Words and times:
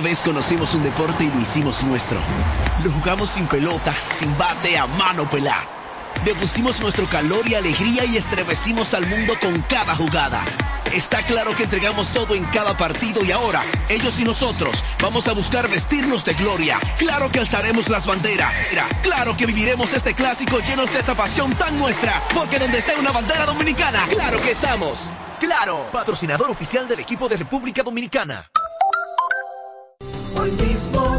Una 0.00 0.08
vez 0.08 0.20
conocimos 0.20 0.72
un 0.72 0.82
deporte 0.82 1.24
y 1.24 1.28
lo 1.28 1.38
hicimos 1.38 1.82
nuestro. 1.82 2.18
Lo 2.82 2.90
jugamos 2.90 3.28
sin 3.28 3.46
pelota, 3.46 3.92
sin 4.08 4.34
bate, 4.38 4.78
a 4.78 4.86
mano 4.86 5.28
pelá. 5.28 5.68
Le 6.24 6.34
pusimos 6.36 6.80
nuestro 6.80 7.06
calor 7.06 7.46
y 7.46 7.54
alegría 7.54 8.06
y 8.06 8.16
estremecimos 8.16 8.94
al 8.94 9.06
mundo 9.06 9.34
con 9.38 9.60
cada 9.60 9.94
jugada. 9.94 10.42
Está 10.94 11.22
claro 11.24 11.54
que 11.54 11.64
entregamos 11.64 12.08
todo 12.12 12.34
en 12.34 12.46
cada 12.46 12.78
partido 12.78 13.22
y 13.22 13.30
ahora, 13.30 13.62
ellos 13.90 14.18
y 14.18 14.24
nosotros, 14.24 14.82
vamos 15.02 15.28
a 15.28 15.34
buscar 15.34 15.68
vestirnos 15.68 16.24
de 16.24 16.32
gloria. 16.32 16.80
Claro 16.96 17.30
que 17.30 17.40
alzaremos 17.40 17.90
las 17.90 18.06
banderas. 18.06 18.56
Claro 19.02 19.36
que 19.36 19.44
viviremos 19.44 19.92
este 19.92 20.14
clásico 20.14 20.60
llenos 20.60 20.90
de 20.94 21.00
esta 21.00 21.14
pasión 21.14 21.54
tan 21.56 21.76
nuestra. 21.76 22.22
Porque 22.34 22.58
donde 22.58 22.78
esté 22.78 22.96
una 22.96 23.12
bandera 23.12 23.44
dominicana, 23.44 24.06
claro 24.08 24.40
que 24.40 24.52
estamos. 24.52 25.10
Claro, 25.38 25.90
patrocinador 25.92 26.48
oficial 26.50 26.88
del 26.88 27.00
equipo 27.00 27.28
de 27.28 27.36
República 27.36 27.82
Dominicana. 27.82 28.49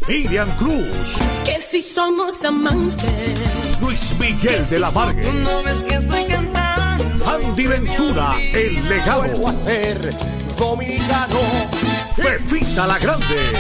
Miriam 0.07 0.49
Cruz, 0.57 1.17
Que 1.45 1.61
si 1.61 1.81
somos 1.81 2.43
amantes. 2.43 3.79
Luis 3.81 4.11
Miguel 4.19 4.67
de 4.69 4.79
la 4.79 4.91
Margue, 4.91 5.31
No 5.31 5.63
ves 5.63 5.83
que 5.85 5.95
estoy 5.95 6.25
cantando. 6.25 7.25
Andy 7.25 7.67
Ventura, 7.67 8.35
El 8.39 8.89
Legado, 8.89 9.47
a 9.47 9.53
ser 9.53 10.13
dominicano. 10.57 11.39
Fefita 12.21 12.85
la 12.85 12.99
Grande 12.99 13.53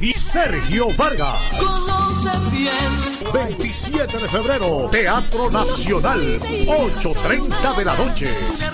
y 0.00 0.12
Sergio 0.12 0.88
Vargas. 0.96 1.38
conoce 1.58 2.50
bien. 2.50 3.24
27 3.32 4.18
de 4.18 4.28
febrero, 4.28 4.88
Teatro 4.90 5.50
Nacional, 5.50 6.20
8.30 6.40 7.76
de 7.76 7.84
la 7.84 7.96
noche. 7.96 8.28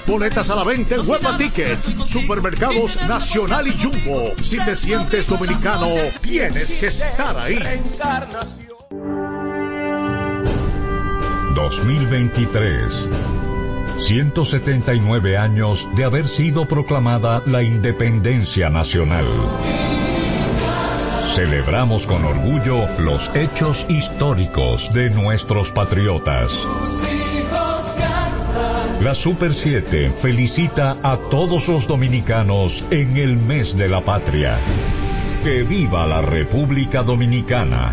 Boletas 0.07 0.51
a 0.51 0.57
la 0.57 0.65
venta 0.65 0.95
en 0.97 1.09
Huepa 1.09 1.37
Tickets, 1.37 1.95
Supermercados 2.05 2.97
Nacional 3.07 3.69
y 3.69 3.79
Jumbo. 3.79 4.33
Si 4.43 4.59
te 4.65 4.75
sientes 4.75 5.27
dominicano, 5.27 5.89
tienes 6.21 6.77
que 6.77 6.87
estar 6.87 7.37
ahí. 7.39 7.57
Encarnación. 7.57 8.71
2023. 11.55 13.40
179 14.03 15.37
años 15.37 15.89
de 15.95 16.05
haber 16.05 16.27
sido 16.27 16.67
proclamada 16.67 17.43
la 17.47 17.63
independencia 17.63 18.71
nacional. 18.71 19.27
Celebramos 21.35 22.07
con 22.07 22.25
orgullo 22.25 22.87
los 22.99 23.31
hechos 23.37 23.87
históricos 23.89 24.91
de 24.93 25.11
nuestros 25.11 25.71
patriotas. 25.71 26.67
La 29.03 29.15
Super 29.15 29.55
7 29.55 30.11
felicita 30.11 30.97
a 31.03 31.17
todos 31.17 31.69
los 31.69 31.87
dominicanos 31.87 32.85
en 32.91 33.17
el 33.17 33.39
mes 33.39 33.77
de 33.77 33.89
la 33.89 34.01
patria. 34.01 34.59
Que 35.45 35.63
viva 35.63 36.07
la 36.07 36.21
República 36.21 37.03
Dominicana. 37.03 37.93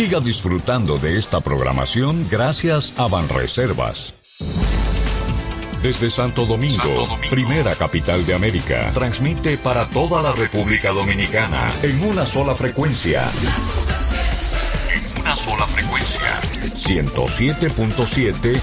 Siga 0.00 0.18
disfrutando 0.18 0.96
de 0.96 1.18
esta 1.18 1.40
programación 1.40 2.26
gracias 2.30 2.94
a 2.96 3.06
Banreservas. 3.06 4.14
Desde 5.82 6.10
Santo 6.10 6.46
Domingo, 6.46 7.06
primera 7.28 7.76
capital 7.76 8.24
de 8.24 8.32
América, 8.32 8.92
transmite 8.94 9.58
para 9.58 9.86
toda 9.90 10.22
la 10.22 10.32
República 10.32 10.90
Dominicana 10.90 11.70
en 11.82 12.02
una 12.02 12.24
sola 12.24 12.54
frecuencia. 12.54 13.30
En 14.90 15.20
una 15.20 15.36
sola 15.36 15.66
frecuencia. 15.66 16.40
107.7 16.72 18.58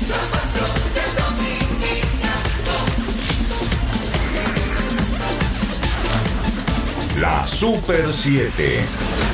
La 7.21 7.45
Super 7.45 8.11
7. 8.11 9.26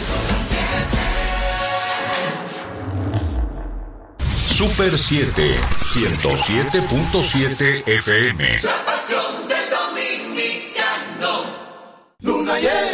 Super 4.63 4.97
7, 4.97 5.59
107.7 5.93 7.83
FM. 7.85 8.61
La 8.61 8.85
pasión 8.85 9.45
del 9.45 9.69
dominicano. 9.69 11.43
Luna 12.21 12.57
llena, 12.59 12.92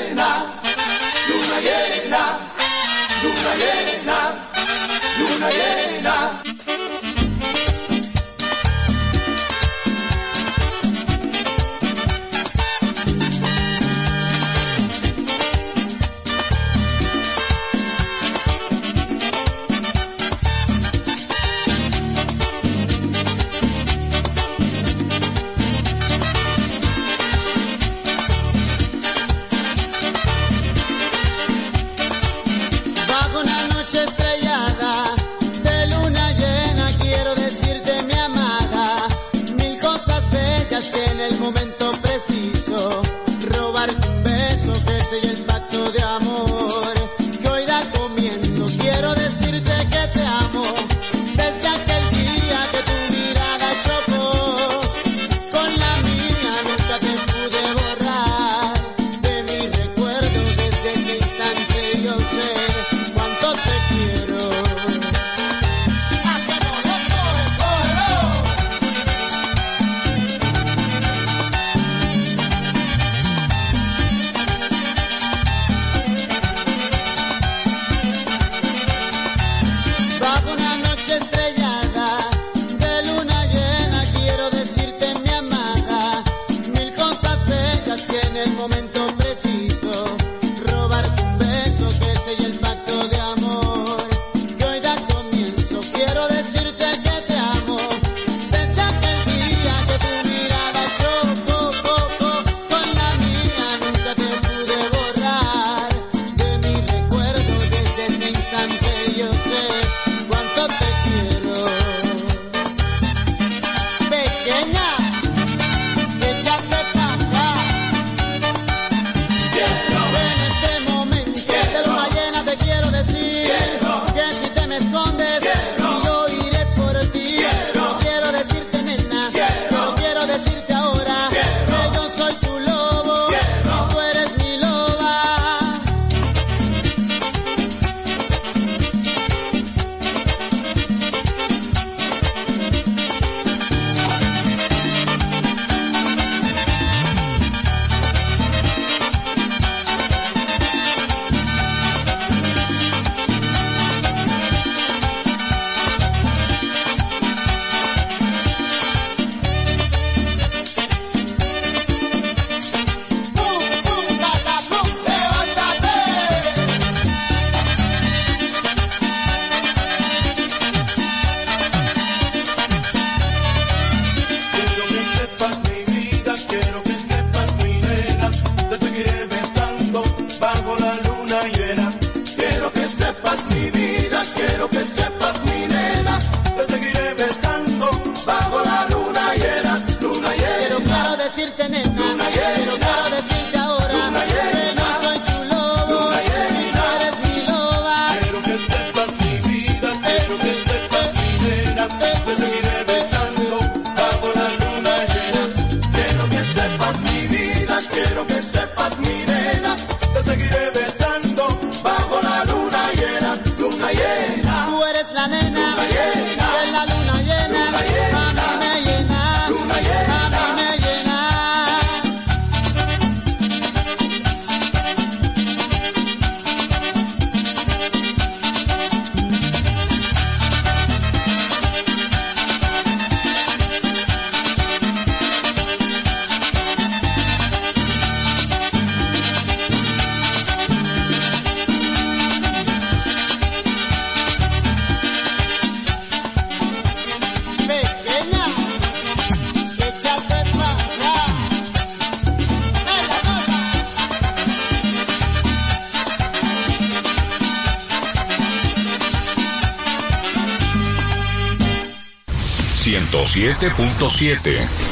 97.7. 263.60 264.89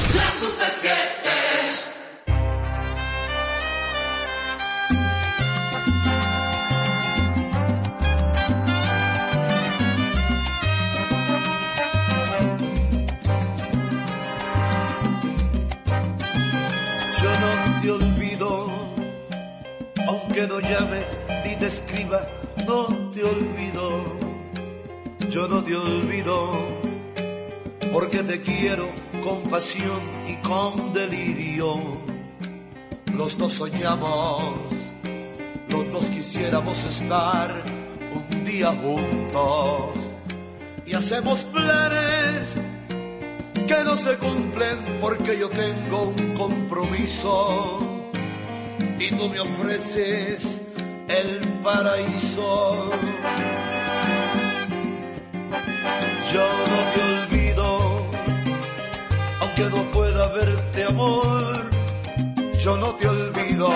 no 62.79 62.93
te 62.95 63.07
olvido 63.07 63.69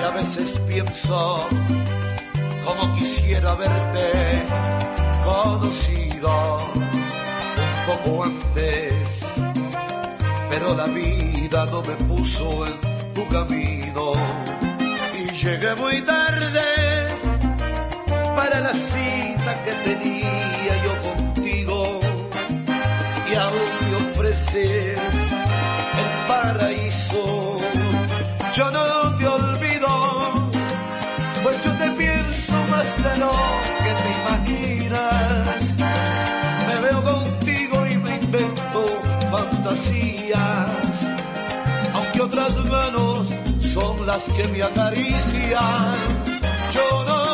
y 0.00 0.04
a 0.04 0.10
veces 0.10 0.60
pienso 0.68 1.46
como 2.64 2.94
quisiera 2.94 3.54
verte 3.54 4.44
conocido 5.24 6.58
un 7.56 7.86
poco 7.86 8.24
antes, 8.24 8.92
pero 10.48 10.74
la 10.74 10.86
vida 10.86 11.66
no 11.66 11.82
me 11.82 11.94
puso 12.06 12.66
en 12.66 13.14
tu 13.14 13.26
camino 13.28 14.12
y 15.18 15.30
llegué 15.32 15.74
muy 15.76 16.02
tarde 16.02 17.06
para 18.34 18.60
la 18.60 18.72
cita 18.72 19.62
que 19.64 19.72
tenía 19.84 20.84
yo 20.84 21.10
contigo 21.10 22.00
y 23.30 23.34
aún 23.34 23.70
me 23.90 24.10
ofreces 24.10 25.05
aunque 41.92 42.20
otras 42.20 42.56
manos 42.66 43.26
son 43.60 44.06
las 44.06 44.22
que 44.24 44.46
me 44.48 44.62
acarician. 44.62 45.94
Yo 46.72 47.04
no 47.04 47.25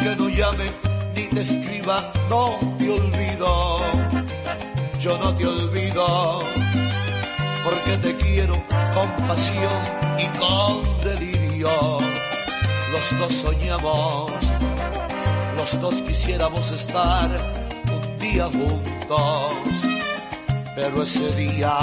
que 0.00 0.16
no 0.16 0.28
llame 0.28 0.72
ni 1.14 1.22
te 1.28 1.40
escriba, 1.40 2.10
no 2.28 2.58
te 2.78 2.90
olvido. 2.90 3.76
Yo 4.98 5.16
no 5.18 5.34
te 5.34 5.46
olvido, 5.46 6.40
porque 7.64 7.96
te 7.98 8.16
quiero 8.16 8.54
con 8.94 9.28
pasión 9.28 9.80
y 10.18 10.26
con 10.38 10.98
delirio. 11.04 11.98
Los 12.92 13.18
dos 13.18 13.32
soñamos, 13.32 14.32
los 15.56 15.80
dos 15.80 15.94
quisiéramos 16.02 16.70
estar 16.72 17.30
un 17.94 18.18
día 18.18 18.46
juntos, 18.46 19.52
pero 20.74 21.02
ese 21.02 21.32
día 21.34 21.78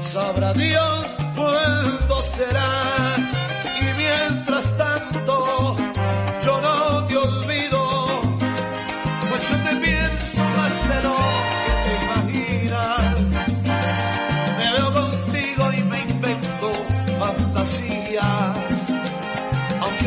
sabrá 0.00 0.52
Dios 0.52 1.06
cuándo 1.34 2.22
será 2.22 2.95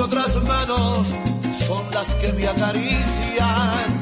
otras 0.10 0.36
manos 0.44 1.08
son 1.68 1.86
las 1.94 2.16
que 2.16 2.34
me 2.34 2.48
acarician. 2.48 3.99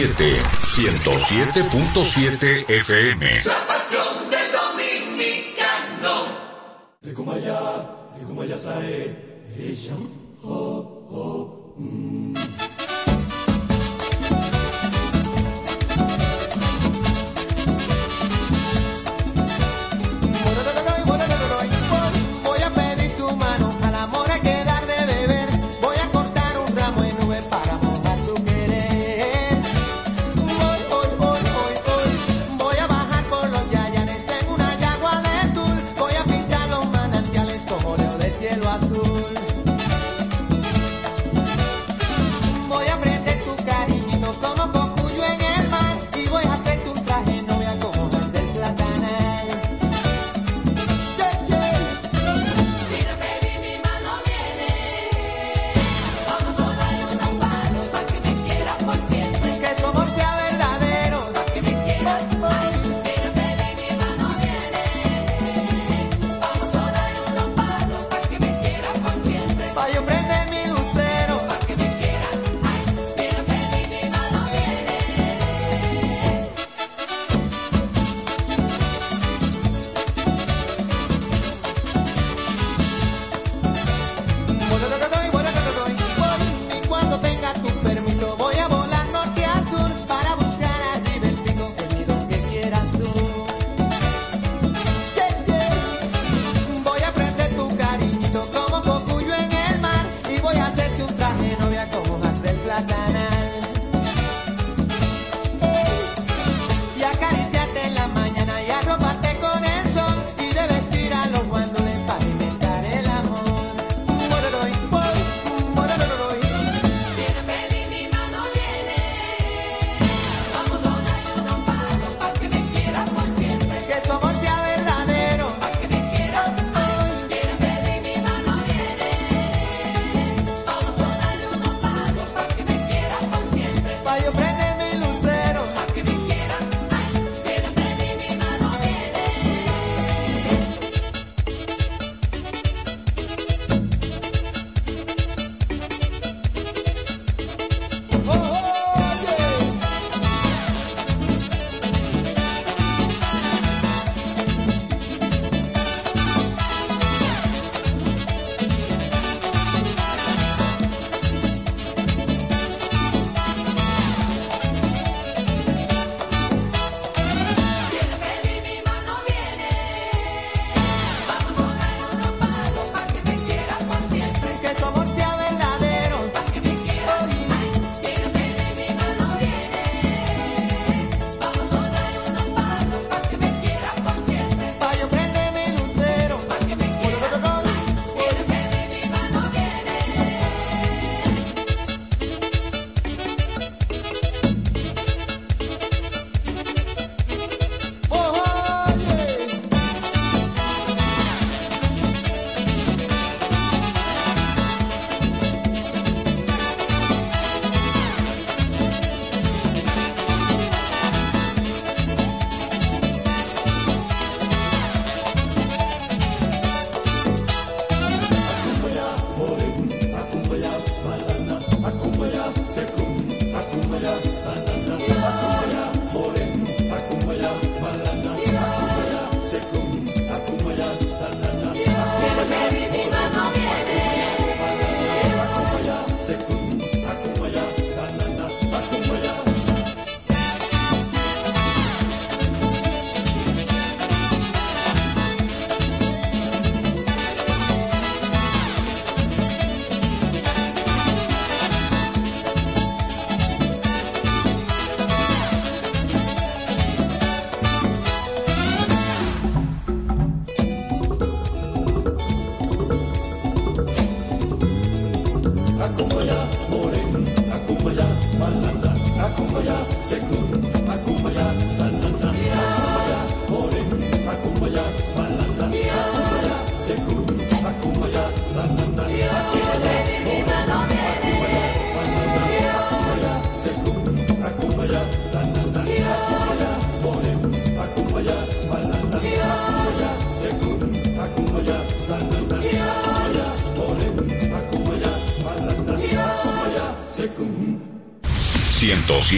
107, 0.00 0.42
107.7 0.42 2.64
FM. 2.70 3.42
La 3.44 3.66
pasión 3.66 4.30
del 4.30 4.50
dominicano. 4.50 6.24
De 7.02 7.12
Cumaya, 7.12 7.60
de 8.16 8.24
Cumaya 8.24 8.58
Sae, 8.58 9.14
ella, 9.58 9.92
oh, 10.42 11.06
oh, 11.10 11.74
mm. 11.76 12.32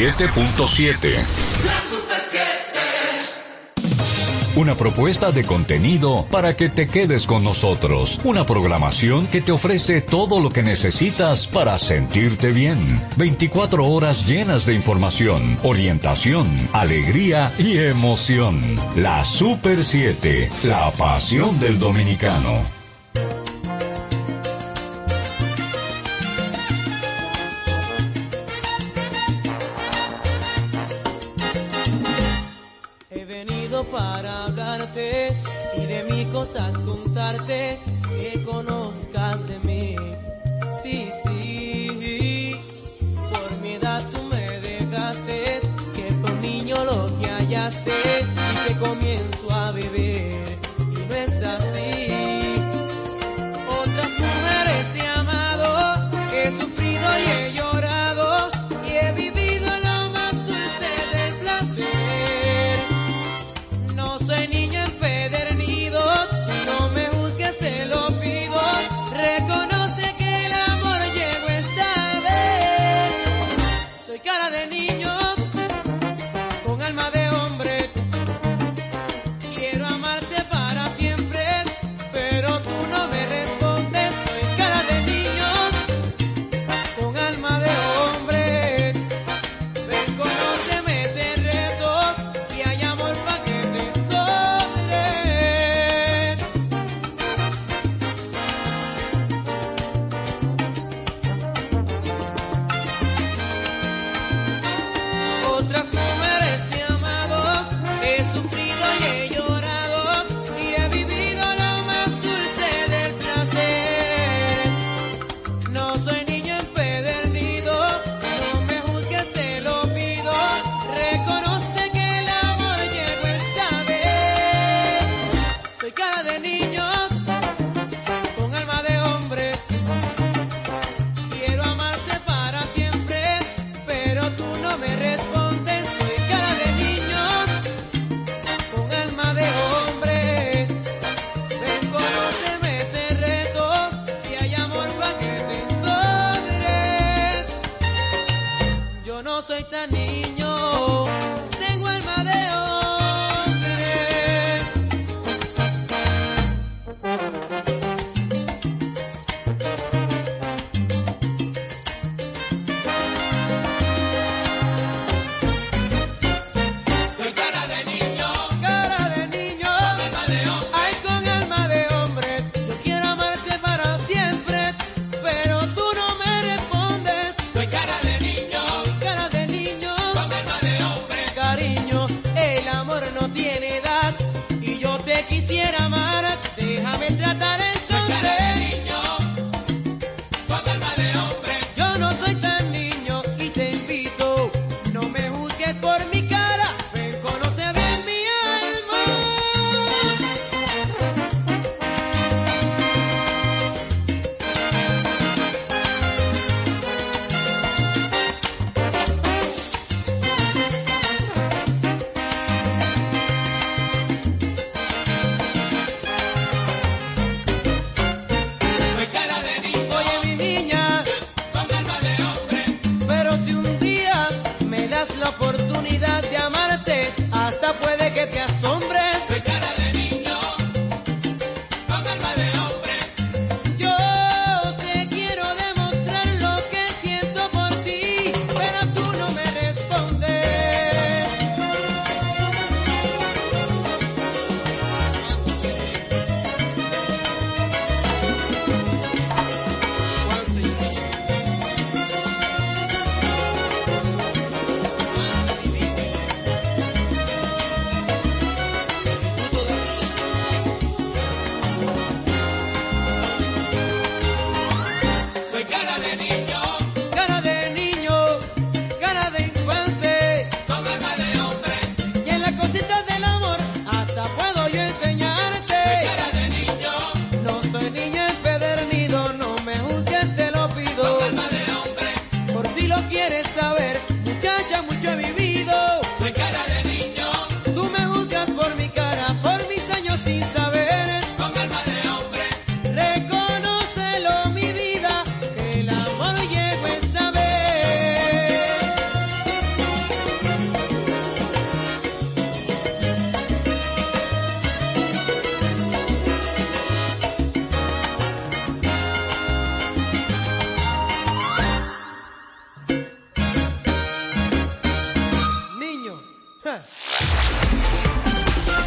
7.7. 0.02 1.24
Una 4.56 4.74
propuesta 4.74 5.30
de 5.30 5.44
contenido 5.44 6.26
para 6.28 6.56
que 6.56 6.68
te 6.68 6.88
quedes 6.88 7.28
con 7.28 7.44
nosotros. 7.44 8.18
Una 8.24 8.44
programación 8.44 9.28
que 9.28 9.40
te 9.40 9.52
ofrece 9.52 10.00
todo 10.00 10.40
lo 10.40 10.50
que 10.50 10.64
necesitas 10.64 11.46
para 11.46 11.78
sentirte 11.78 12.50
bien. 12.50 13.00
24 13.16 13.86
horas 13.86 14.26
llenas 14.26 14.66
de 14.66 14.74
información, 14.74 15.56
orientación, 15.62 16.48
alegría 16.72 17.54
y 17.56 17.78
emoción. 17.78 18.60
La 18.96 19.24
Super 19.24 19.84
7, 19.84 20.50
la 20.64 20.90
pasión 20.90 21.60
del 21.60 21.78
dominicano. 21.78 22.81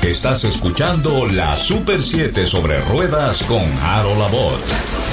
Estás 0.06 0.44
escuchando 0.44 1.26
la 1.26 1.58
Super 1.58 2.00
7 2.00 2.46
sobre 2.46 2.80
ruedas 2.80 3.42
con 3.42 3.64
Harold 3.82 4.20
Labor. 4.20 5.05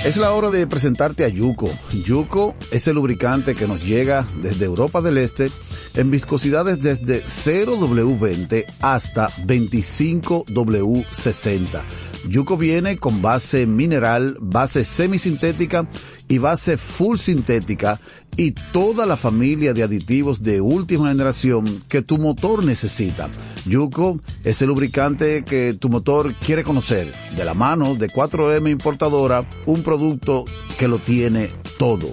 Es 0.04 0.16
la 0.16 0.32
hora 0.32 0.50
de 0.50 0.66
presentarte 0.66 1.24
a 1.24 1.28
Yuko. 1.28 1.70
Yuko 2.04 2.56
es 2.70 2.86
el 2.86 2.94
lubricante 2.94 3.54
que 3.54 3.66
nos 3.66 3.84
llega 3.84 4.24
desde 4.40 4.64
Europa 4.64 5.02
del 5.02 5.18
Este 5.18 5.50
en 5.94 6.10
viscosidades 6.10 6.80
desde 6.80 7.22
0W20 7.24 8.64
hasta 8.80 9.28
25W60. 9.30 11.82
Yuko 12.28 12.58
viene 12.58 12.98
con 12.98 13.22
base 13.22 13.66
mineral, 13.66 14.36
base 14.40 14.84
semisintética 14.84 15.88
y 16.28 16.38
base 16.38 16.76
full 16.76 17.16
sintética 17.16 17.98
y 18.36 18.52
toda 18.72 19.06
la 19.06 19.16
familia 19.16 19.72
de 19.72 19.82
aditivos 19.82 20.42
de 20.42 20.60
última 20.60 21.08
generación 21.08 21.82
que 21.88 22.02
tu 22.02 22.18
motor 22.18 22.64
necesita. 22.64 23.30
Yuko 23.64 24.20
es 24.44 24.60
el 24.60 24.68
lubricante 24.68 25.42
que 25.42 25.72
tu 25.72 25.88
motor 25.88 26.34
quiere 26.34 26.64
conocer. 26.64 27.12
De 27.34 27.44
la 27.44 27.54
mano 27.54 27.94
de 27.94 28.08
4M 28.08 28.70
Importadora, 28.70 29.48
un 29.64 29.82
producto 29.82 30.44
que 30.78 30.86
lo 30.86 30.98
tiene 30.98 31.48
todo. 31.78 32.10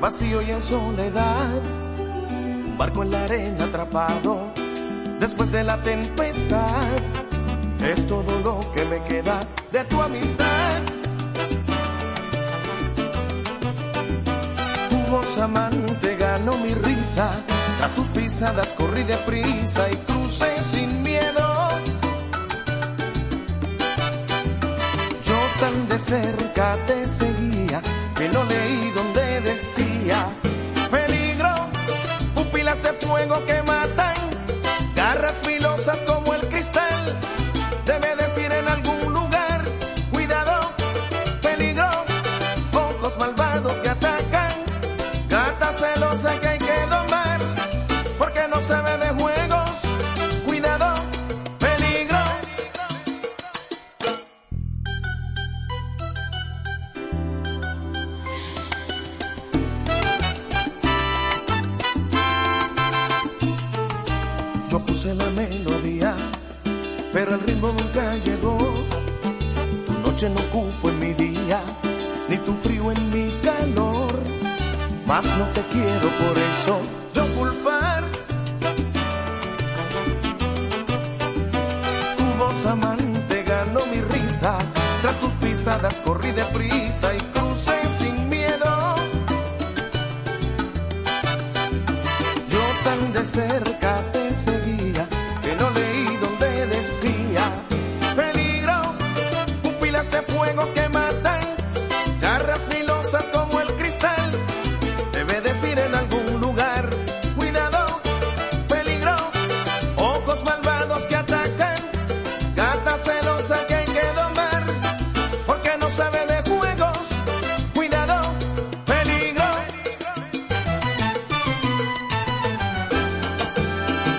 Vacío 0.00 0.42
y 0.42 0.50
en 0.50 0.60
soledad. 0.60 1.50
Un 1.98 2.76
barco 2.76 3.02
en 3.02 3.10
la 3.10 3.24
arena 3.24 3.64
atrapado, 3.64 4.52
después 5.20 5.52
de 5.52 5.62
la 5.62 5.80
tempestad. 5.82 6.88
Es 7.84 8.06
todo 8.06 8.40
lo 8.40 8.72
que 8.72 8.84
me 8.84 9.02
queda 9.04 9.40
de 9.70 9.84
tu 9.84 10.00
amistad. 10.00 10.80
Tu 14.90 15.10
voz 15.10 15.38
amante 15.38 16.16
ganó 16.16 16.56
mi 16.58 16.74
risa. 16.74 17.30
Tras 17.78 17.94
tus 17.94 18.06
pisadas 18.08 18.68
corrí 18.74 19.02
deprisa 19.04 19.90
y 19.90 19.96
crucé 19.96 20.62
sin 20.62 21.02
miedo. 21.02 21.68
Yo 25.24 25.38
tan 25.60 25.88
de 25.88 25.98
cerca 25.98 26.76
te 26.86 27.08
seguía 27.08 27.80
que 28.22 28.28
no 28.28 28.44
leí 28.44 28.90
donde 28.94 29.40
decía 29.40 30.28
peligro, 30.92 31.52
pupilas 32.36 32.80
de 32.80 32.92
fuego 32.92 33.44
que 33.46 33.60
matan, 33.64 34.14
garras 34.94 35.34
filosas 35.42 35.98
como 36.04 36.32
el 36.34 36.46
cristal. 36.46 37.18
Debe 37.84 38.14
decir 38.14 38.31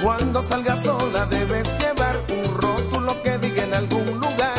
Cuando 0.04 0.44
salgas 0.44 0.84
sola 0.84 1.26
debes 1.28 1.66
llevar 1.80 2.20
un 2.28 2.44
rótulo 2.58 3.24
que 3.24 3.38
diga 3.38 3.64
en 3.64 3.74
algún 3.74 4.20
lugar. 4.20 4.53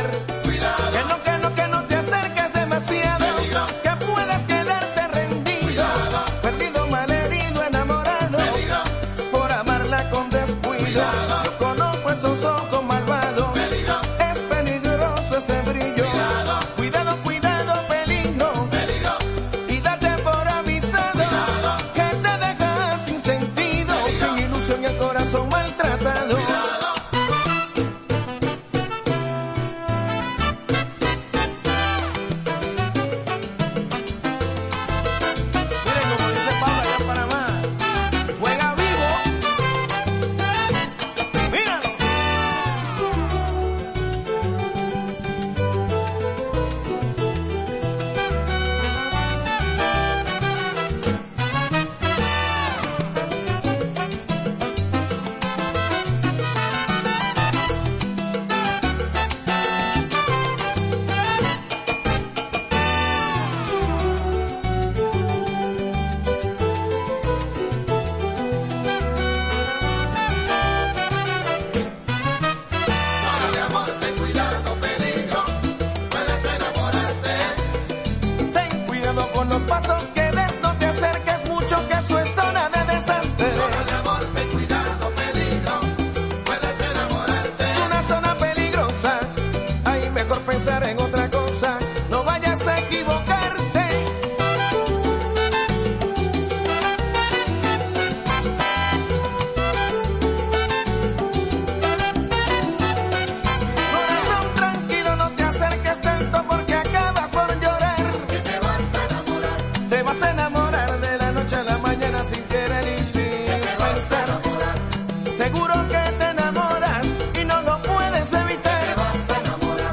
Seguro 115.35 115.75
que 115.89 116.13
te 116.19 116.31
enamoras 116.31 117.07
y 117.41 117.45
no 117.45 117.63
lo 117.63 117.81
puedes 117.83 118.31
evitar. 118.33 118.97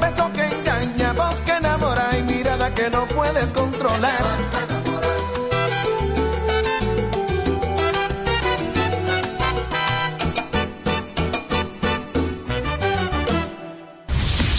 Beso 0.00 0.30
que 0.32 0.44
engaña, 0.44 1.12
voz 1.14 1.36
que 1.46 1.52
enamora 1.52 2.10
y 2.18 2.22
mirada 2.22 2.74
que 2.74 2.90
no 2.90 3.06
puedes 3.06 3.48
controlar. 3.50 4.20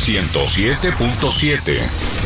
Te 0.06 0.14
107.7 0.14 2.23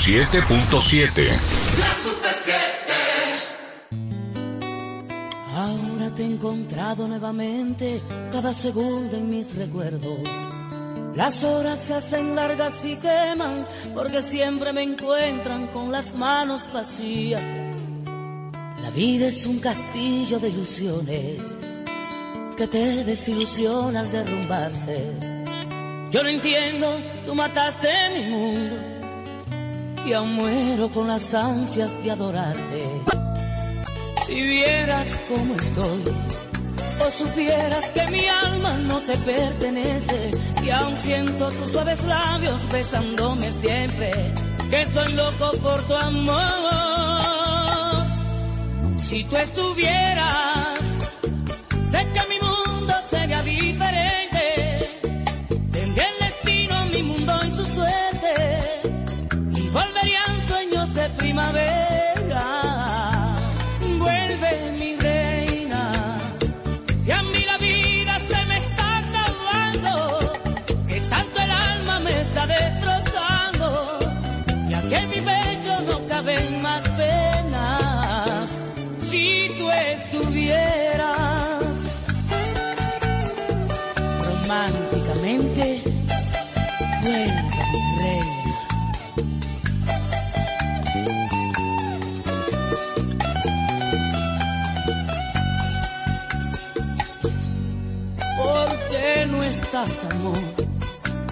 107.7. 0.00 1.28
La 1.78 1.92
Super 1.92 2.34
7. 2.34 2.54
Ahora 5.52 6.14
te 6.14 6.22
he 6.22 6.26
encontrado 6.26 7.06
nuevamente, 7.06 8.00
cada 8.32 8.54
segundo 8.54 9.14
en 9.18 9.28
mis 9.28 9.54
recuerdos. 9.54 10.20
Las 11.14 11.44
horas 11.44 11.78
se 11.78 11.92
hacen 11.92 12.34
largas 12.34 12.82
y 12.86 12.96
queman, 12.96 13.66
porque 13.94 14.22
siempre 14.22 14.72
me 14.72 14.84
encuentran 14.84 15.66
con 15.66 15.92
las 15.92 16.14
manos 16.14 16.62
vacías. 16.72 17.42
La 18.82 18.90
vida 18.94 19.26
es 19.26 19.44
un 19.44 19.58
castillo 19.58 20.38
de 20.38 20.48
ilusiones 20.48 21.58
que 22.56 22.66
te 22.66 23.04
desilusiona 23.04 24.00
al 24.00 24.10
derrumbarse. 24.10 25.12
Yo 26.10 26.22
no 26.22 26.30
entiendo, 26.30 26.86
tú 27.26 27.34
mataste 27.34 27.90
mi 28.16 28.30
mundo 28.30 28.89
y 30.10 30.12
aún 30.12 30.34
muero 30.34 30.88
con 30.88 31.06
las 31.06 31.32
ansias 31.34 31.90
de 32.02 32.10
adorarte. 32.10 32.84
Si 34.26 34.34
vieras 34.42 35.20
cómo 35.28 35.54
estoy, 35.54 36.02
o 37.06 37.10
supieras 37.12 37.90
que 37.90 38.04
mi 38.10 38.26
alma 38.26 38.72
no 38.88 38.98
te 39.02 39.16
pertenece, 39.18 40.32
y 40.64 40.70
aún 40.70 40.96
siento 40.96 41.50
tus 41.50 41.70
suaves 41.70 42.02
labios 42.04 42.60
besándome 42.72 43.52
siempre, 43.52 44.10
que 44.68 44.82
estoy 44.82 45.12
loco 45.12 45.52
por 45.62 45.80
tu 45.82 45.94
amor. 45.94 46.40
Si 48.96 49.22
tú 49.24 49.36
estuvieras, 49.36 50.39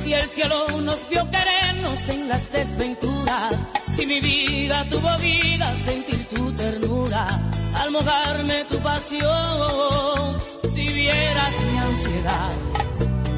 Si 0.02 0.14
el 0.14 0.26
cielo 0.30 0.80
nos 0.80 1.06
vio 1.10 1.22
querernos 1.30 2.08
en 2.08 2.28
las 2.28 2.50
desventuras, 2.50 3.54
si 3.94 4.06
mi 4.06 4.20
vida 4.20 4.86
tuvo 4.88 5.18
vida, 5.18 5.74
sentir 5.84 6.26
tu 6.28 6.50
ternura, 6.52 7.26
al 7.74 7.90
mojarme 7.90 8.64
tu 8.70 8.78
pasión, 8.80 10.38
si 10.72 10.88
vieras 10.88 11.52
mi 11.70 11.78
ansiedad, 11.78 12.54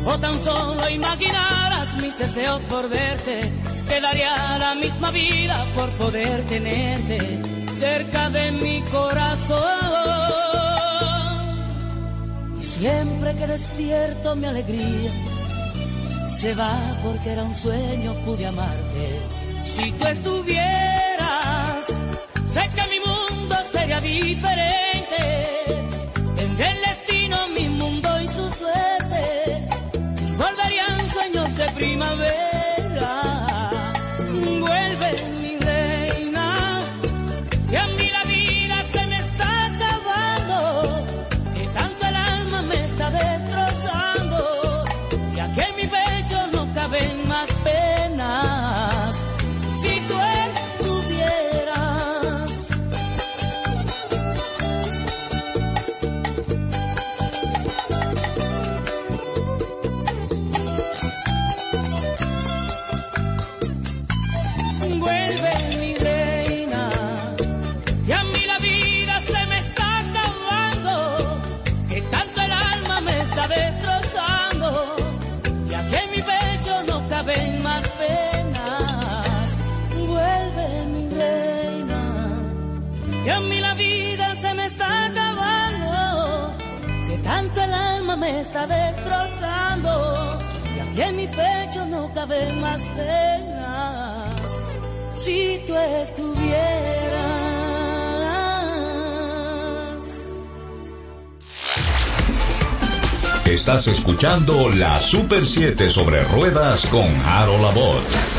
o 0.05 0.19
tan 0.19 0.45
solo 0.45 0.89
imaginaras 0.91 1.95
mis 2.01 2.17
deseos 2.17 2.63
por 2.71 2.89
verte, 2.89 3.53
quedaría 3.89 4.59
la 4.59 4.77
misma 4.77 5.11
vida 5.11 5.67
por 5.75 5.91
poder 6.03 6.45
tenerte 6.45 7.43
cerca 7.75 8.31
de 8.31 8.53
mi 8.53 8.81
corazón. 8.83 10.80
Siempre 12.81 13.37
que 13.37 13.47
despierto 13.47 14.35
mi 14.37 14.47
alegría 14.47 15.13
se 16.25 16.55
va 16.55 16.73
porque 17.03 17.33
era 17.33 17.43
un 17.43 17.55
sueño, 17.55 18.15
pude 18.25 18.47
amarte. 18.47 19.21
Si 19.61 19.93
tú 19.93 20.07
estuvieras, 20.07 21.85
sé 22.55 22.63
que 22.75 22.85
mi 22.89 23.01
mundo 23.01 23.55
sería 23.71 24.01
diferente. 24.01 25.23
Tendré 26.35 26.69
el 26.69 26.81
destino, 26.89 27.37
mi 27.49 27.69
mundo 27.69 28.09
y 28.23 28.29
su 28.29 28.51
suerte. 28.51 29.69
Volverían 30.39 31.11
sueños 31.11 31.55
de 31.59 31.69
primavera. 31.73 32.70
Me 88.21 88.41
está 88.41 88.67
destrozando. 88.67 90.39
Y 90.77 90.81
aquí 90.81 91.03
en 91.03 91.17
mi 91.17 91.27
pecho 91.27 91.87
no 91.87 92.13
caben 92.13 92.61
más 92.61 92.81
penas. 92.97 94.51
Si 95.11 95.63
tú 95.67 95.75
estuvieras. 95.75 96.41
Estás 103.47 103.89
escuchando 103.89 104.69
la 104.69 105.01
Super 105.01 105.45
7 105.45 105.91
sobre 105.91 106.23
ruedas 106.25 106.87
con 106.87 107.09
Harold 107.27 107.63
Labor. 107.63 108.30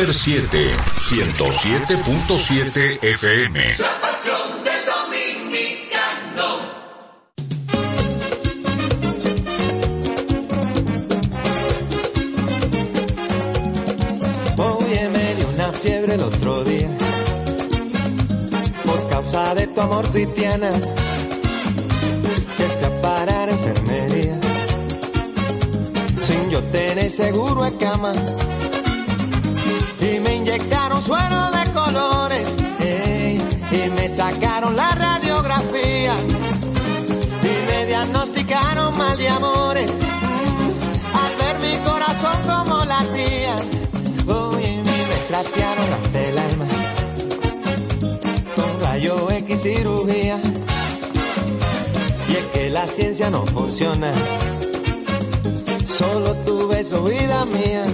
Super 0.03 0.15
7, 0.15 0.77
107.7 1.11 2.99
FM. 3.03 3.77
La 3.79 4.01
pasión 4.01 4.65
del 4.65 4.85
dominicano. 4.85 6.59
Oye, 14.57 15.09
me 15.09 15.35
dio 15.37 15.47
una 15.55 15.71
fiebre 15.71 16.15
el 16.15 16.23
otro 16.23 16.65
día. 16.65 16.89
Por 18.85 19.09
causa 19.09 19.55
de 19.55 19.69
tu 19.69 19.81
amor 19.81 20.11
cristiana 20.11 20.71
rayo 48.93 49.31
X 49.31 49.63
cirugía. 49.63 50.39
Y 52.29 52.33
es 52.37 52.47
que 52.53 52.69
la 52.69 52.87
ciencia 52.87 53.31
no 53.31 53.47
funciona. 53.47 54.13
Solo 55.87 56.35
tu 56.45 56.69
beso, 56.69 57.03
vida 57.05 57.45
mía. 57.47 57.85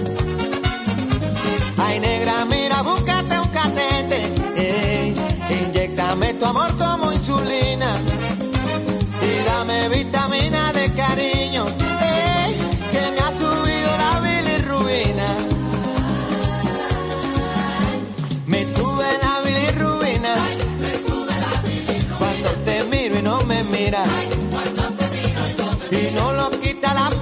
Ay, 1.77 1.99
negra, 2.01 2.45
mira, 2.45 2.81
búscate 2.81 3.39
un 3.39 3.47
catete. 3.47 4.19
Hey, 4.55 5.15
inyectame 5.61 6.33
tu 6.33 6.45
amor 6.45 6.77
la 26.93 27.18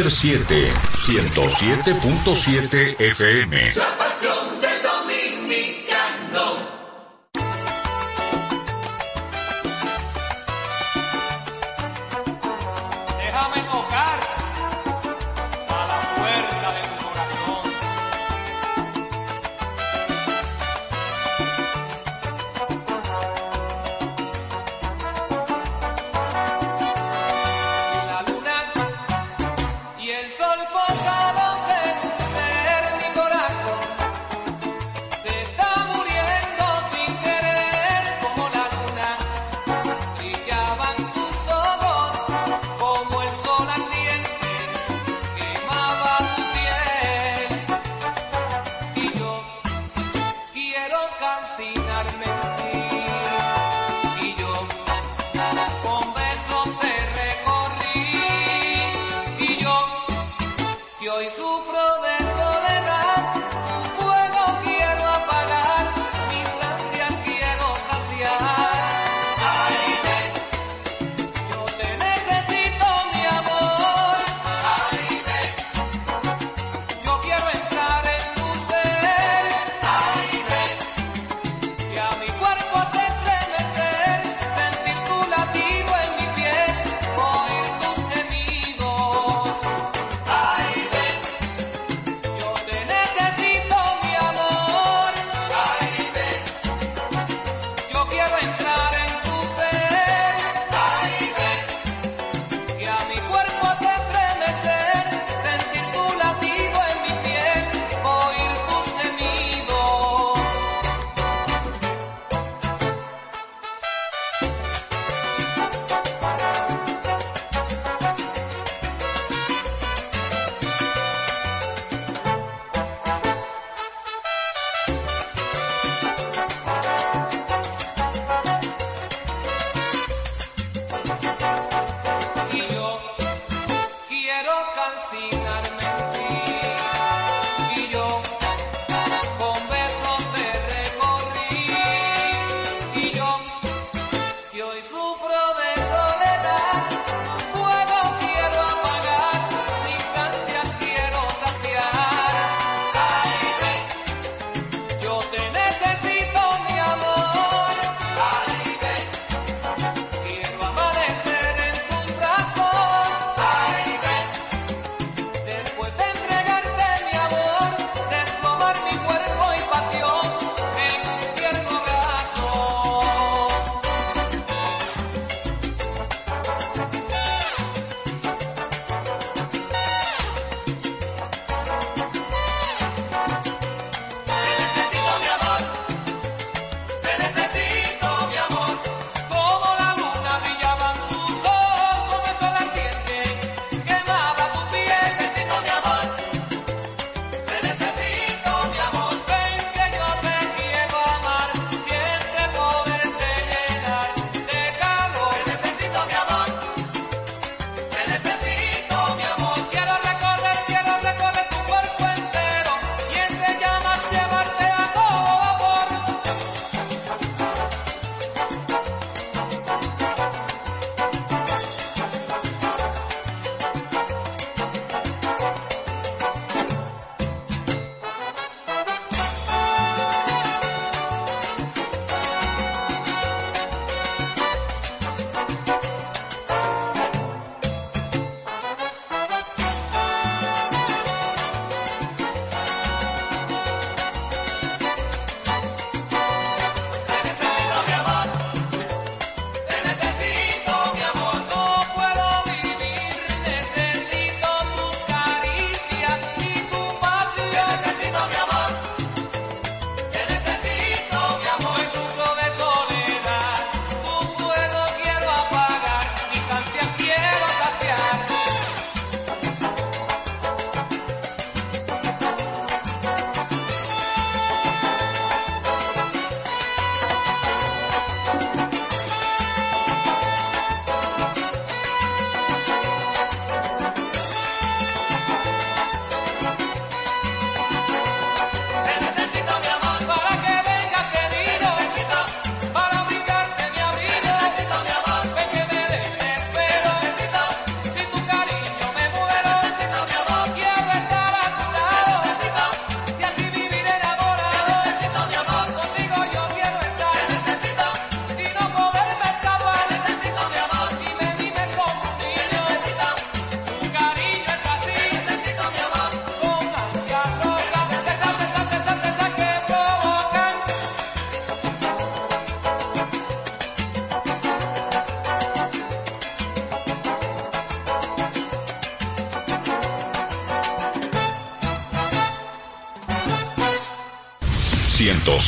Super 0.00 0.10
7, 0.10 0.72
107.7 0.96 2.96
FM. 2.98 3.99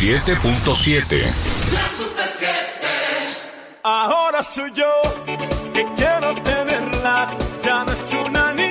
7.7. 0.02 1.32
Ahora 3.84 4.42
soy 4.42 4.72
yo 4.74 4.90
que 5.72 5.86
quiero 5.96 6.34
tenerla, 6.42 7.28
ya 7.64 7.84
no 7.84 7.92
es 7.92 8.12
una 8.26 8.52
niña. 8.52 8.61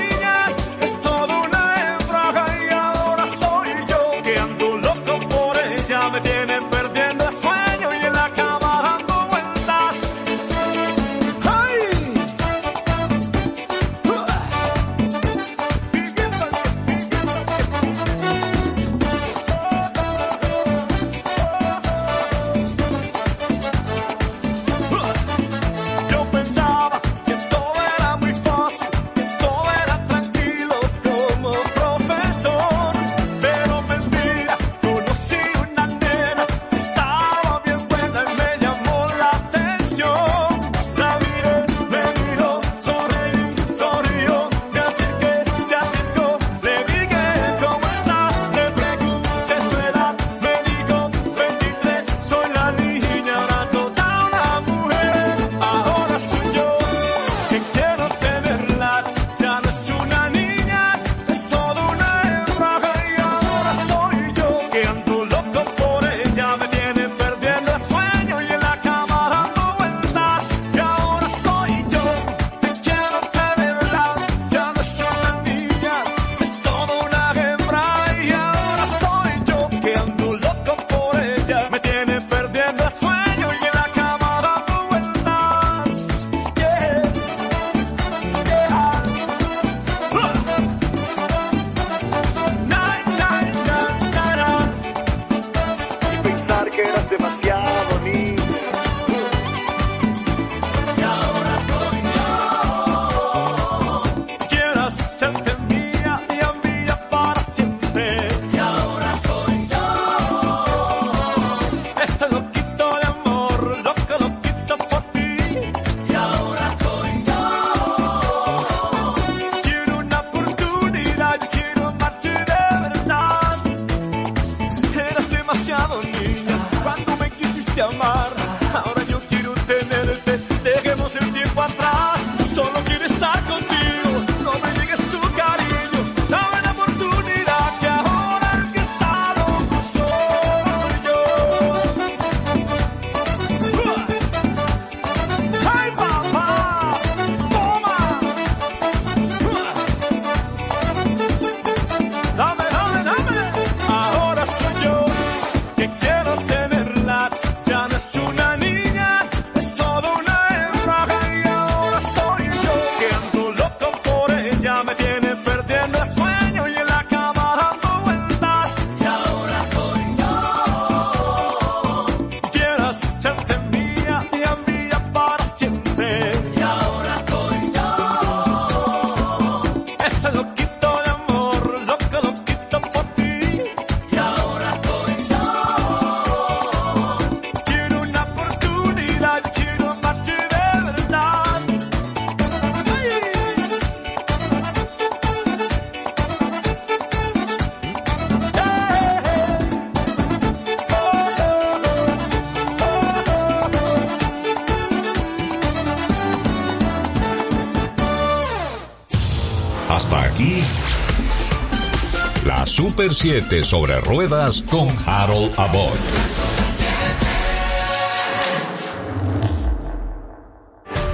Super 213.02 213.16
7 213.16 213.64
sobre 213.64 214.00
ruedas 214.02 214.62
con 214.62 214.88
Harold 215.08 215.52
Abbott. 215.58 215.98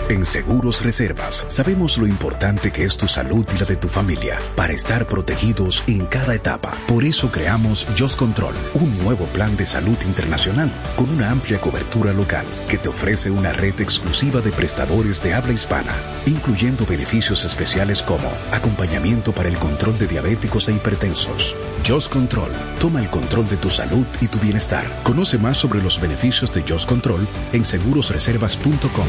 En 0.10 0.26
Seguros 0.26 0.84
Reservas 0.84 1.46
sabemos 1.48 1.98
lo 1.98 2.06
importante 2.06 2.72
que 2.72 2.84
es 2.84 2.98
tu 2.98 3.08
salud 3.08 3.46
y 3.54 3.60
la 3.60 3.66
de 3.66 3.78
tu 3.78 3.88
familia 3.88 4.38
para 4.58 4.74
estar 4.74 5.08
protegidos 5.08 5.84
en 5.88 6.06
cada 6.08 6.36
etapa. 6.36 6.78
Por 6.88 7.06
eso 7.06 7.32
creamos 7.32 7.88
Just 7.98 8.18
Control, 8.18 8.54
un 8.74 8.98
nuevo 9.00 9.26
plan 9.28 9.56
de 9.56 9.66
salud 9.66 9.98
internacional 10.06 10.70
con 10.98 11.10
una 11.10 11.32
amplia 11.32 11.62
cobertura 11.62 12.12
local 12.12 12.46
que 12.68 12.78
te 12.78 12.90
ofrece 12.90 13.32
una 13.32 13.54
red 13.54 13.80
exclusiva 13.80 14.42
de 14.42 14.52
prestadores 14.52 15.24
de 15.24 15.34
habla 15.34 15.54
hispana, 15.54 15.94
incluyendo 16.26 16.86
beneficios 16.86 17.46
especiales 17.46 18.02
como 18.02 18.30
acompañamiento 18.52 19.32
para 19.32 19.48
el 19.48 19.58
control 19.58 19.98
de 19.98 20.08
diabéticos 20.08 20.68
e 20.68 20.74
hipertensos. 20.74 21.56
Just 21.88 22.12
Control, 22.12 22.52
toma 22.82 23.00
el 23.00 23.10
control 23.10 23.48
de 23.48 23.56
tu 23.56 23.70
salud 23.70 24.06
y 24.20 24.28
tu 24.28 24.40
bienestar. 24.40 24.84
Conoce 25.04 25.38
más 25.38 25.56
sobre 25.56 25.82
los 25.82 26.02
beneficios 26.02 26.54
de 26.54 26.62
Just 26.68 26.90
Control 26.90 27.26
en 27.54 27.64
segurosreservas.com. 27.64 29.08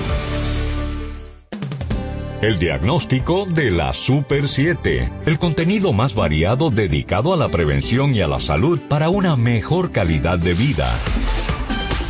El 2.40 2.60
diagnóstico 2.60 3.46
de 3.46 3.72
la 3.72 3.92
Super 3.92 4.46
7, 4.46 5.12
el 5.26 5.40
contenido 5.40 5.92
más 5.92 6.14
variado 6.14 6.70
dedicado 6.70 7.34
a 7.34 7.36
la 7.36 7.48
prevención 7.48 8.14
y 8.14 8.20
a 8.20 8.28
la 8.28 8.38
salud 8.38 8.78
para 8.88 9.08
una 9.08 9.34
mejor 9.34 9.90
calidad 9.90 10.38
de 10.38 10.54
vida. 10.54 10.88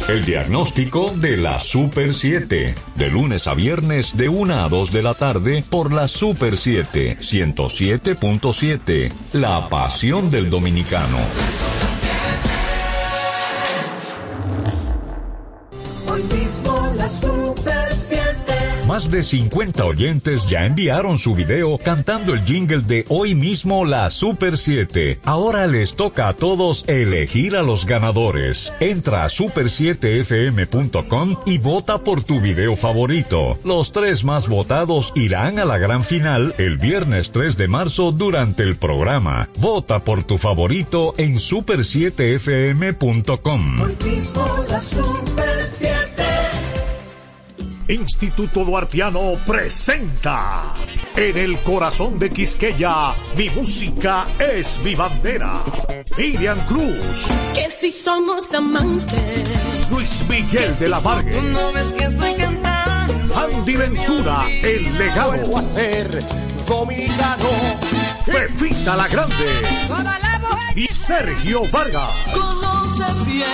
El 0.09 0.25
diagnóstico 0.25 1.13
de 1.15 1.37
la 1.37 1.61
Super 1.61 2.15
7, 2.15 2.75
de 2.95 3.11
lunes 3.11 3.47
a 3.47 3.53
viernes 3.53 4.17
de 4.17 4.31
1 4.31 4.65
a 4.65 4.67
2 4.71 4.91
de 4.91 5.03
la 5.03 5.13
tarde 5.13 5.63
por 5.69 5.93
la 5.93 6.09
Super 6.09 6.57
7, 6.57 7.19
107.7, 7.21 9.13
la 9.35 9.69
pasión 9.69 10.31
del 10.31 10.49
dominicano. 10.49 11.19
Más 18.99 19.13
de 19.13 19.23
50 19.23 19.85
oyentes 19.85 20.45
ya 20.49 20.67
enviaron 20.67 21.21
su 21.21 21.37
video 21.37 21.79
cantando 21.79 22.35
el 22.35 22.45
jingle 22.45 22.81
de 22.81 23.05
hoy 23.09 23.37
mismo 23.37 23.85
la 23.85 24.11
Super 24.11 24.59
7. 24.59 25.21
Ahora 25.25 25.69
les 25.69 25.95
toca 25.95 26.27
a 26.27 26.33
todos 26.33 26.83
elegir 26.89 27.57
a 27.57 27.63
los 27.63 27.87
ganadores. 27.87 28.73
Entra 28.81 29.23
a 29.23 29.29
super7fm.com 29.29 31.37
y 31.47 31.59
vota 31.59 31.99
por 31.99 32.25
tu 32.25 32.41
video 32.41 32.75
favorito. 32.75 33.57
Los 33.63 33.93
tres 33.93 34.25
más 34.25 34.49
votados 34.49 35.13
irán 35.15 35.61
a 35.61 35.65
la 35.65 35.79
gran 35.79 36.03
final 36.03 36.57
el 36.59 36.79
viernes 36.79 37.31
3 37.31 37.57
de 37.57 37.69
marzo 37.69 38.11
durante 38.11 38.65
el 38.65 38.79
programa. 38.79 39.49
Vota 39.59 40.01
por 40.01 40.25
tu 40.25 40.39
favorito 40.39 41.15
en 41.19 41.37
super7fm.com. 41.37 43.81
Hoy 43.81 43.97
mismo 44.05 44.45
la 44.69 44.81
Super 44.81 45.67
7. 45.69 46.28
Instituto 47.89 48.67
Duartiano 48.67 49.39
presenta 49.47 50.75
En 51.17 51.39
el 51.39 51.59
corazón 51.61 52.19
de 52.19 52.29
Quisqueya, 52.29 53.15
mi 53.35 53.49
música 53.51 54.27
es 54.39 54.79
mi 54.81 54.95
bandera. 54.95 55.61
Miriam 56.19 56.59
Cruz, 56.67 57.29
Que 57.55 57.71
si 57.71 57.91
somos 57.91 58.53
amantes. 58.53 59.91
Luis 59.91 60.23
Miguel 60.29 60.79
de 60.79 60.89
la 60.91 60.99
Vargue, 60.99 61.41
No 61.41 61.73
ves 61.73 61.95
que 61.95 62.05
estoy 62.05 62.35
cantando. 62.35 63.35
Andy 63.35 63.77
Ventura, 63.77 64.47
el 64.51 64.99
legado. 64.99 65.33
Vuelvo 65.33 65.59
a 65.59 65.63
ser 65.63 66.25
dominicano. 66.67 67.49
Fefita 68.27 68.97
la 68.97 69.09
Grande 69.09 70.28
y 70.79 70.87
Sergio 70.93 71.63
Vargas. 71.73 72.13
Conoce 72.33 73.25
bien. 73.25 73.45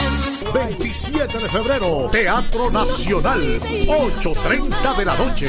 27 0.53 1.39
de 1.39 1.49
febrero, 1.49 2.09
Teatro 2.12 2.70
Nacional, 2.70 3.41
8.30 3.61 4.97
de 4.97 5.05
la 5.07 5.16
noche. 5.16 5.49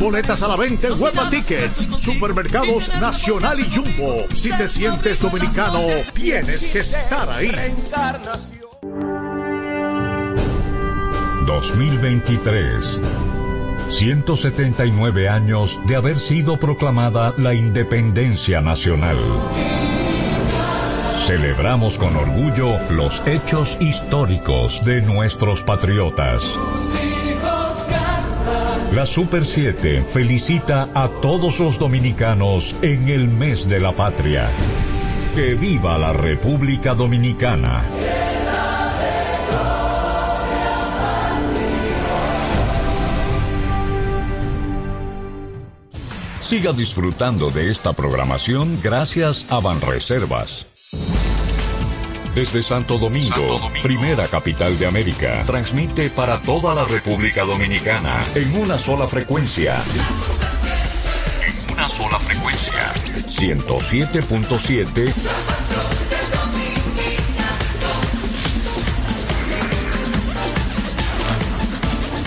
Boletas 0.00 0.42
a 0.42 0.48
la 0.48 0.56
venta 0.56 0.88
en 0.88 1.00
Huepa 1.00 1.30
Tickets, 1.30 1.88
Supermercados 1.96 2.88
Nacional 3.00 3.60
y 3.60 3.72
Jumbo. 3.72 4.26
Si 4.34 4.50
te 4.50 4.68
sientes 4.68 5.20
dominicano, 5.20 5.82
tienes 6.12 6.68
que 6.68 6.80
estar 6.80 7.30
ahí. 7.30 7.52
2023. 11.46 13.00
179 13.90 15.28
años 15.28 15.78
de 15.86 15.96
haber 15.96 16.18
sido 16.18 16.58
proclamada 16.58 17.32
la 17.36 17.54
independencia 17.54 18.60
nacional. 18.60 19.18
Celebramos 21.26 21.98
con 21.98 22.16
orgullo 22.16 22.78
los 22.90 23.22
hechos 23.26 23.76
históricos 23.80 24.84
de 24.84 25.02
nuestros 25.02 25.62
patriotas. 25.62 26.42
La 28.92 29.06
Super 29.06 29.46
7 29.46 30.02
felicita 30.02 30.88
a 30.94 31.08
todos 31.08 31.60
los 31.60 31.78
dominicanos 31.78 32.74
en 32.82 33.08
el 33.08 33.28
mes 33.28 33.68
de 33.68 33.78
la 33.78 33.92
patria. 33.92 34.50
Que 35.36 35.54
viva 35.54 35.96
la 35.96 36.12
República 36.12 36.92
Dominicana. 36.92 37.84
Siga 46.40 46.72
disfrutando 46.72 47.50
de 47.50 47.70
esta 47.70 47.92
programación 47.92 48.80
gracias 48.82 49.46
a 49.50 49.60
Banreservas. 49.60 50.71
Desde 52.34 52.62
Santo 52.62 52.96
Domingo, 52.96 53.70
primera 53.82 54.26
capital 54.26 54.78
de 54.78 54.86
América, 54.86 55.42
transmite 55.44 56.08
para 56.08 56.40
toda 56.40 56.74
la 56.74 56.84
República 56.84 57.44
Dominicana 57.44 58.24
en 58.34 58.56
una 58.56 58.78
sola 58.78 59.06
frecuencia. 59.06 59.82
En 61.44 61.72
una 61.74 61.90
sola 61.90 62.18
frecuencia. 62.20 62.94
107.7 63.26 65.12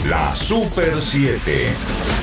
La 0.07 0.35
Super 0.35 1.01
7. 1.01 2.14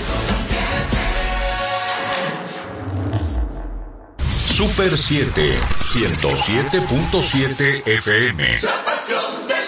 Super 4.62 4.94
7, 4.96 5.60
107.7 5.60 7.82
FM. 7.84 8.60
La 8.62 8.84
pasión 8.84 9.48
de 9.48 9.61